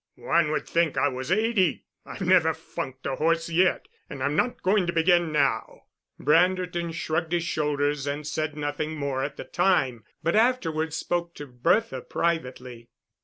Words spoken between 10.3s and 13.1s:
afterwards spoke to Bertha privately.